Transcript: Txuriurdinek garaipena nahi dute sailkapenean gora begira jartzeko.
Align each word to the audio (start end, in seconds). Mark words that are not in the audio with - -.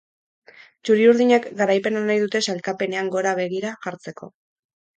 Txuriurdinek 0.87 1.45
garaipena 1.59 2.03
nahi 2.09 2.23
dute 2.25 2.43
sailkapenean 2.47 3.15
gora 3.19 3.37
begira 3.43 3.77
jartzeko. 3.87 4.35